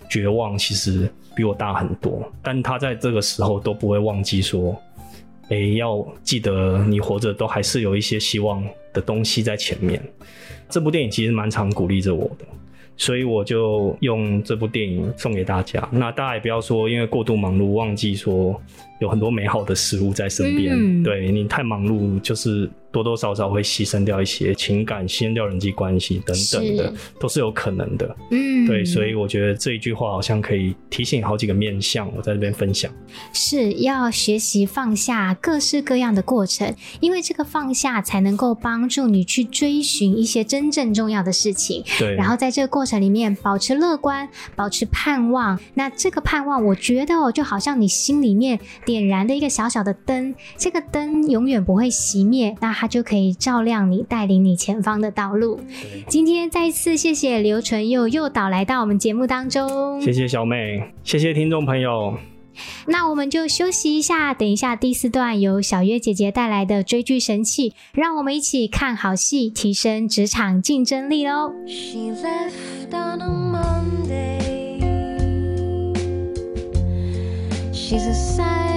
[0.08, 4.74] 绝望，其实比我大很多。”但他在这个时候都不会忘记说
[5.52, 10.02] ：“哎，要记得你活着都还是有一些希望的东西在前面。”
[10.70, 12.46] 这部电影其实蛮常鼓励着我的，
[13.02, 15.88] 所以我就用这部电影送给大家。
[15.90, 18.54] 那大家也不要说因为过度忙碌忘记说
[19.00, 20.76] 有很多美好的事物在身边。
[20.78, 22.70] 嗯、对，你太忙碌就是。
[22.92, 28.16] 多多少少会牺牲掉一些情感，牺牲掉人际关系等等的，都是有可能的。
[28.30, 32.92] 嗯，对，所以我觉得这一句话好像可以提醒好几个面向，我在这边分享。
[33.32, 41.82] 是要学习放下各式各样的过程，因为这个放下才能够帮助你去追寻一些真正重要的事情。
[41.98, 45.58] 对，然后在这个过程里面保持乐观，保持盼望。
[45.74, 52.54] 那这个盼望，我觉得哦，就好像你心里面点燃的一个小小的灯，这个灯永远不会熄灭。
[52.60, 55.60] 那它就可以照亮你，带领你前方的道路。
[56.08, 62.18] 今天再一次谢谢刘纯佑诱导来到我们节目当中，谢谢小美，谢谢听众朋友。
[62.88, 71.52] 那我们就休息一下，等一下第四段由小月姐姐带来的追剧神器，让我们一起看好戏，提升职场竞争力喽。
[71.68, 74.40] She left on a Monday.
[77.72, 78.71] She's a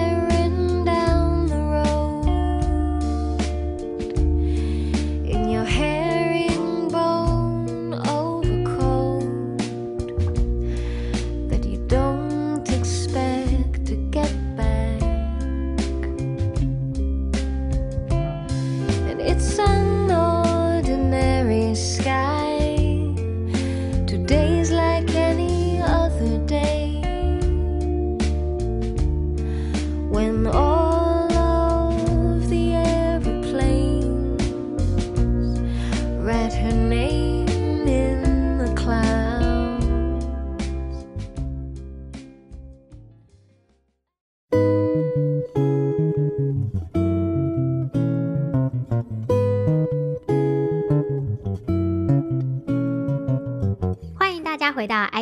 [36.26, 37.05] read her name.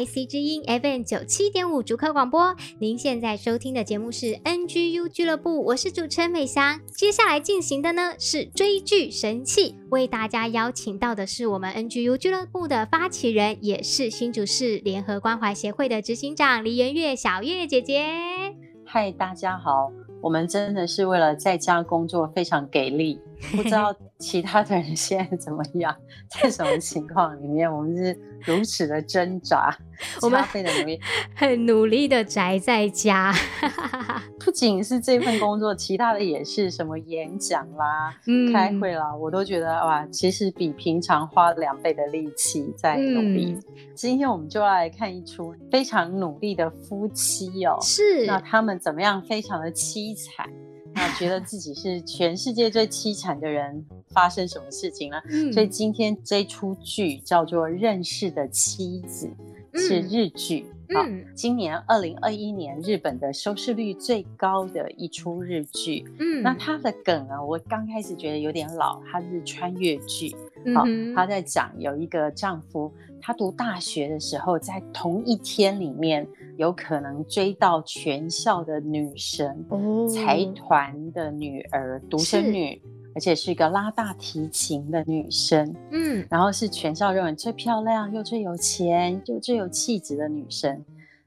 [0.03, 6.81] IC 之音 FM 九七点五竹科广播，您现在收听的节目是 NGU 俱乐部，我是主持人美翔。
[6.93, 18.03] 接下来进行的呢是追剧神器，为大家邀请到的是我们 NGU 俱乐部的发起人，也是新竹市联合关怀协会的执行长黎元月小月姐姐。
[18.85, 19.89] 嗨，大家好，
[20.21, 25.95] 我们真的是为了在家工作非常给力，不知道其他的人现在怎么样，
[26.29, 29.75] 在什么情况里面，我们是如此的挣扎。
[30.21, 30.99] 我们非常努力，
[31.35, 33.33] 很努力的宅在家。
[34.43, 43.53] 不仅是这份工作，其他的也是什么演讲啦、嗯、开会啦，我都觉得哇，其实比平常花两倍的力气在努力。
[43.53, 43.63] 嗯、
[43.95, 49.21] 今天我们就要来看一出非常努力的夫妻哦，是那他们怎么样？
[49.23, 50.49] 非常的凄惨，
[50.93, 55.21] 那觉得自己是全世界最凄惨的人，发生什么事情了？
[55.29, 59.27] 嗯、所以今天这出剧叫做《认识的妻子》。
[59.75, 61.03] 是日剧，好、
[61.33, 66.05] 今年二零二一年日本的收视率最高的一出日剧。
[66.19, 70.35] 嗯，那它的梗啊，我刚开始觉得有点老，它是穿越剧。
[70.75, 82.81] 好、嗯哼，他、哦、在讲有一个丈夫，他读大学的时候，在同一天里面有可能追到全校的女神，哦、财团的女儿，独生女。
[83.15, 90.83] 而且是一个拉大提琴的女生，嗯，然后是全校认为最漂亮又最有钱又最有气质的女生。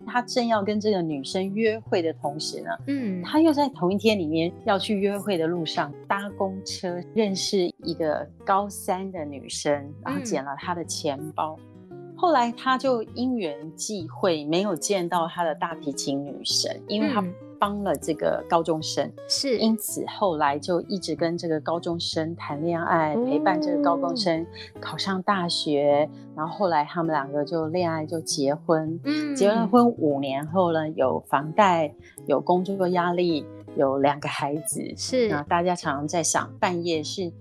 [0.06, 9.72] 他正要跟这个女生约会的同时呢，嗯，他又在同一天里面要去约会的路上搭公车，认识一个高三的女生，
[10.04, 11.58] 然后捡了她的钱包。
[11.90, 17.24] 嗯、后来他就因缘际会没有见到他的大提琴女神，因为他。
[17.58, 19.58] 帮了这个高中生，是。
[19.58, 24.46] 因此后来就一直跟这个高中生谈恋爱，哦，陪伴这个高中生
[24.80, 31.94] 考上大学，然后后来他们两个就恋爱就结婚，嗯，结了婚五年后呢，有房贷，
[32.26, 33.46] 有工作压力，
[33.76, 37.32] 有两个孩子，是，那大家常常在想半夜是。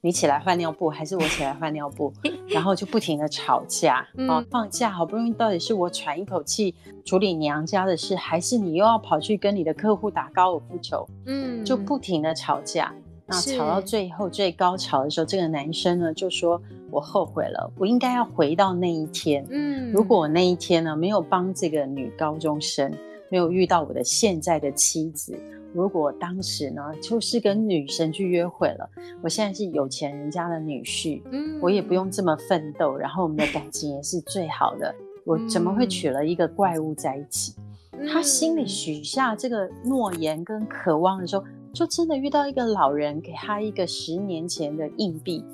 [0.00, 2.12] 你起来换尿布，还是我起来换尿布？
[2.48, 4.06] 然后就不停的吵架。
[4.16, 6.74] 嗯、啊，放假好不容易，到底是我喘一口气
[7.04, 11.04] 处理娘家的事，还是你又要跑去跟你的客户打高尔夫球？
[11.26, 12.94] 嗯，就不停的吵架。
[13.26, 19.44] 那吵到最后最高潮的时候，这个男生呢就说：“我后悔了，我应该要回到那一天。
[19.50, 22.90] 嗯，如果我那一天呢没有帮这个女高中生，
[23.30, 25.38] 没有遇到我的现在的妻子。”
[25.74, 28.88] 如果当时呢，就是跟女神去约会了，
[29.22, 37.54] 我现在是有钱人家的女婿，嗯，我也不用这么奋斗，然后我们的感情也是最好的，我怎么会娶了一个怪物在一起？
[37.92, 45.44] 嗯，他心里许下这个诺言跟渴望的时候，就真的遇到一个老人，给他一个十年前的硬币，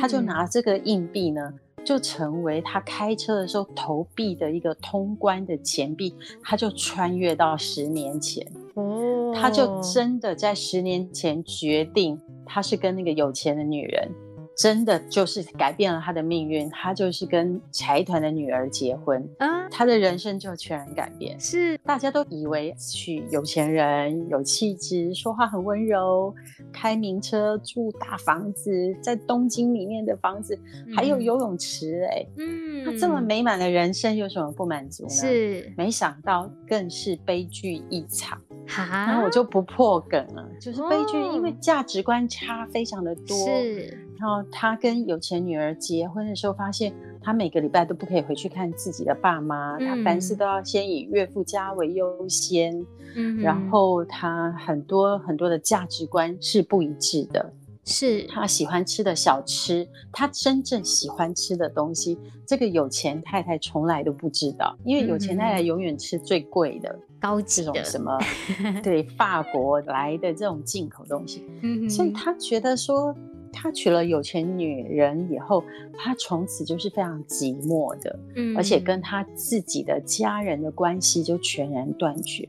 [0.00, 1.52] 他就拿这个硬币呢，
[1.84, 8.44] 就成为他开车的时候投币的一个通关的钱币，他就穿越到十年前。
[8.74, 14.10] 哦，他就真的在十年前决定，他是跟那个有钱的女人，
[14.56, 16.68] 真的就是改变了他的命运。
[16.70, 21.38] 他就是跟财团的女儿结婚，啊，他的人生就全然改变。
[21.38, 26.34] 是，大家都以为娶有钱人，有气质，说话很温柔，
[26.72, 35.10] 开名车，住大房子，在东京里面的房子，嗯、还有游泳池，哎，嗯，他这么美满的人生有什么不满足呢？
[35.10, 38.40] 是，没想到更是悲剧一场。
[38.66, 43.36] 然后我就不破梗了，就是悲剧，因为价值观差非常的多。
[43.36, 52.74] 是，然后他跟有钱女儿结婚的时候，发现他每个礼拜都不可以回去看自己的爸妈，嗯、他凡事都要先以岳父家为优先。
[53.16, 57.52] 嗯，然后他很多很多的价值观是不一致的。
[57.84, 66.88] 是，他喜欢吃的小吃，他真正喜欢吃的东西，这个有钱太太从来都不知道，因为有钱太太永远吃最贵的。
[66.90, 68.18] 嗯高级的什么，
[68.84, 71.42] 对法国来的这种进口东西，
[71.88, 73.16] 所以他觉得说，
[73.54, 75.62] 他娶了有钱女人以后，
[75.96, 78.18] 他从此就是非常寂寞的，
[78.56, 82.48] 而且跟他自己的家人的关系就全然断绝，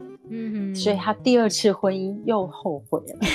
[0.74, 1.14] 所以他。
[1.24, 3.20] 第二次婚姻又后悔了。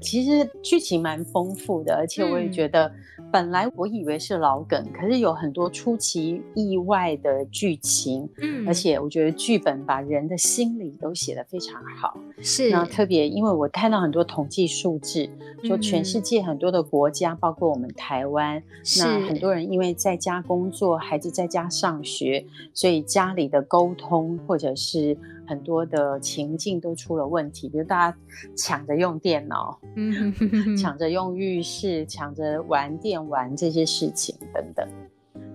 [0.00, 2.90] 其实剧情蛮丰富的，而且我也觉得，
[3.32, 12.70] 本来我以为是老梗，可是有很多出其意外的剧情，嗯，而且我觉得剧本把人的心理都写得非常好，是。
[12.70, 15.28] 那特别因为我看到很多统计数字，
[15.64, 18.62] 说全世界很多的国家，包括我们台湾，
[18.98, 25.16] 那很多人因为在家工作，孩子在家上学，所以家里的沟通或者是。
[25.50, 28.16] 很多的情境都出了问题，比如大家
[28.56, 30.32] 抢着用电脑，嗯，
[30.76, 34.88] 抢着用浴室，抢着玩电玩这些事情等等。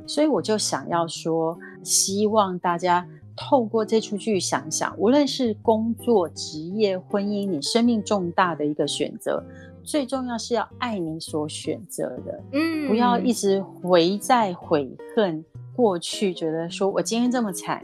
[0.05, 9.41] 所以我就想要说，希望大家透过这出剧想想，无论是工作、职业、婚姻，你生命重大的一个选择，
[9.81, 17.81] 最重要是要爱你所选择的，嗯，不要一直回在悔恨过去，觉得说我今天这么惨。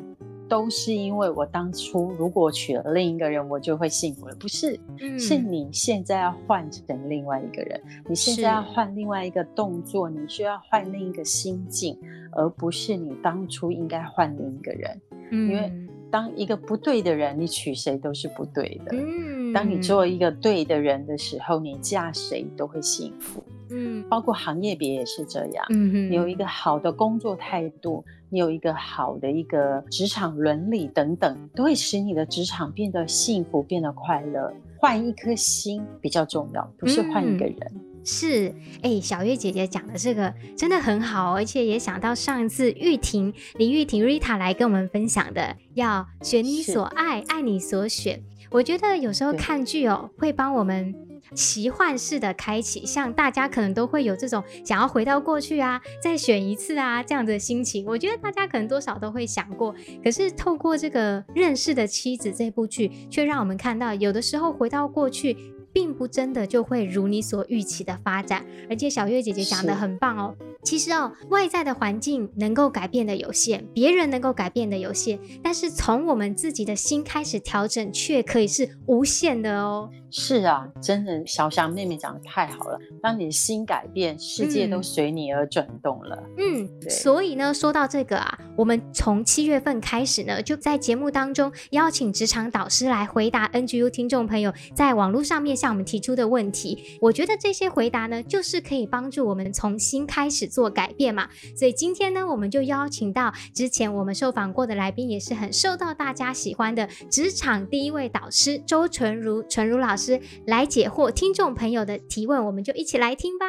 [0.52, 4.36] 都是因为我当初如果娶了另一个人，我就会幸福了。
[4.36, 11.98] 不是，嗯、是你现在要换成另外一个人，你现在要换另外一个动作，你需要换另一个心境，
[12.34, 15.02] 而不是你当初应该换另一个人。
[15.32, 15.72] 嗯、因为
[16.12, 18.92] 当一个不对的人，你娶谁都是不对的。
[18.92, 23.42] 嗯、当你做一个对的人的时候，你嫁谁都会幸福。
[23.70, 25.66] 嗯，包括行业别也是这样。
[25.70, 28.04] 嗯，你有一个好的工作态度，
[28.34, 34.54] 你有一个好的一个职场伦理等等，都会使你的职场变得幸福，变得快乐。
[34.78, 37.58] 换一颗心比较重要，不是换一个人。
[37.74, 38.48] 嗯、是，
[38.82, 48.24] 哎、欸，小月姐姐讲的这个真的很好，而且也想到上一次玉婷林玉婷 Rita 来跟我们分享的，要选你所爱，爱你所选。
[48.50, 50.96] 我觉得有时候看剧哦，会帮我们。
[51.34, 57.86] 奇幻式的开启，像大家可能都会有这种想要回到过去啊，再选一次啊这样的心情。
[57.86, 59.74] 我觉得大家可能多少都会想过。
[60.04, 65.38] 可是透过这个认识的妻子这部剧，却让我们看到，有的时候回到过去，
[65.72, 68.46] 并不真的就会如你所预期的发展。
[68.70, 79.90] 而且小月姐姐讲的很棒哦，其实哦，外在的环境能够改变的有限，别人能够改变的有限，但是从我们自己的心开始调整，却可以是无限的哦。
[80.14, 82.78] 是啊，真的，小翔妹妹讲的太好了。
[83.02, 86.22] 当你的心改变，世界都随你而转动了。
[86.38, 96.98] 嗯，所以呢，说到这个啊，我们从七月份开始呢，就在节目当中邀请职场导师来回答 NGU 听众朋友在网络上面向我们提出的问题。
[97.00, 101.28] 我觉得这些回答呢，就是可以帮助我们从心开始做改变嘛。
[101.56, 110.20] 所以今天呢，我们就邀请到之前我们受访过的来宾，也是很受到大家喜欢的职场第一位导师周纯如，纯如老师。
[110.46, 113.46] 来解惑听众朋友的提问，我们就一起来听吧。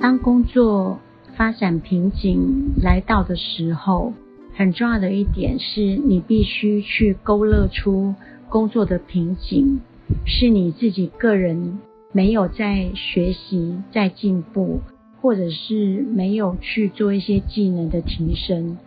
[0.00, 0.98] 当工作
[1.36, 4.14] 发展瓶颈来到的时候，
[4.54, 8.14] 很重要的一点是你必须去勾勒出
[8.48, 9.80] 工作的瓶颈，
[10.26, 11.78] 是你自己个人
[12.12, 14.80] 没有在学习、在进步。
[15.20, 18.78] 或者是没有去做一些技能的提升。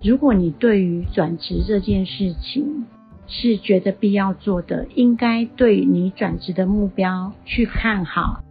[0.00, 2.86] 如果你对于转职这件事情
[3.26, 8.44] 是觉得必要做的，应该对你转职的目标去看好。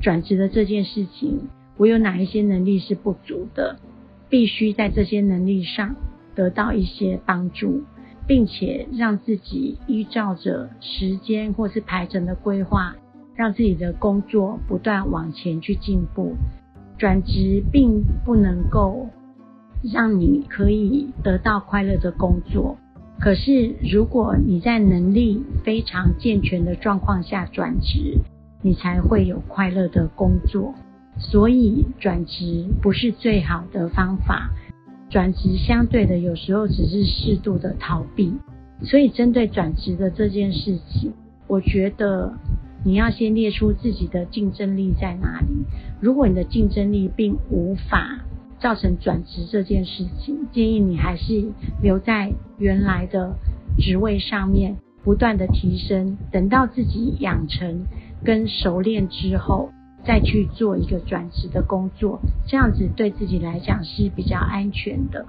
[0.00, 3.80] 转职的这件事情，我有哪一些能力是不足的，
[4.28, 5.96] 必须在这些能力上
[6.36, 7.82] 得到一些帮助，
[8.30, 12.94] 并且让自己依照着时间或是排程的规划，
[13.34, 16.36] 让自己的工作不断往前去进步。
[16.96, 19.08] 转职并不能够
[19.82, 22.78] 让你可以得到快乐的工作，
[23.18, 28.20] 可是如果你在能力非常健全的状况下转职，
[28.62, 30.72] 你才会有快乐的工作。
[31.18, 34.50] 所以转职不是最好的方法，
[35.10, 38.32] 转职相对的有时候只是适度的逃避。
[38.82, 41.12] 所以针对转职的这件事情，
[41.46, 42.32] 我觉得。
[42.82, 45.48] 你要先列出自己的竞争力在哪里。
[46.00, 48.20] 如果你的竞争力并无法
[48.58, 51.52] 造成转职这件事情，建议你还是
[51.82, 53.36] 留在原来的
[53.78, 56.16] 职位上面，不断的提升。
[56.32, 57.84] 等到自己养成
[58.24, 59.68] 跟熟练之后，
[60.06, 65.24] 再去做一个转职的工作，这样子对自己来讲是比较安全的。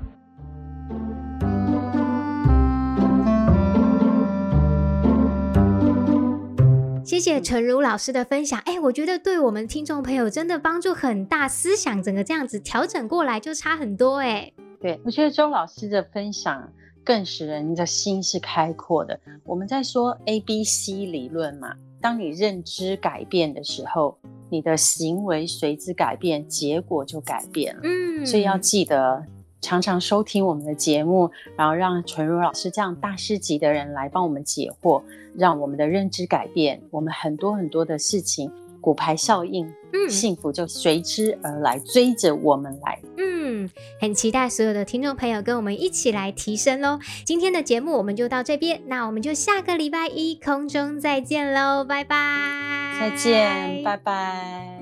[7.03, 16.71] 谢谢陈如老师的分享，哎，我觉得对我们听众朋友真的帮助很大，思想整个这样子调整过来就差很多，哎，对，我觉得周老师的分享
[17.03, 19.19] 更使人的心是开阔的。
[19.43, 24.17] 我们在说 A B C 理论嘛，当你认知改变的时候，
[24.51, 27.81] 你的行为随之改变，结果就改变了。
[27.85, 29.25] 嗯，所以要记得。
[29.63, 35.03] 常常收听我们的节目，然后让纯如老师这样大师级的人来帮我们解惑，
[35.35, 38.51] 让我们的认知改变，我们很多很多的事情，
[38.81, 42.99] 骨牌效应，嗯，幸福就随之而来，追着我们来。
[43.17, 43.69] 嗯，
[43.99, 46.99] 很期待所有的听众朋友跟我们一起来提升喽。
[47.25, 54.80] 今天的节目我们就到这边，那我们就下个礼拜一空中再见喽，拜拜，再见，拜拜。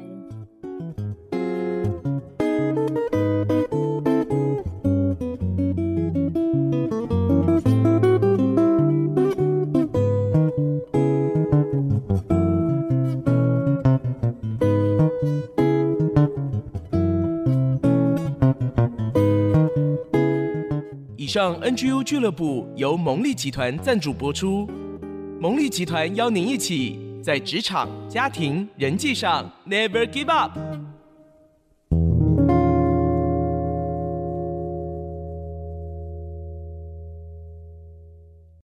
[21.29, 24.67] 上 NGU 俱乐部由蒙利集团赞助播出，
[25.39, 30.57] 蒙利集团邀您一起在职场、家庭、人际上 Never Give Up。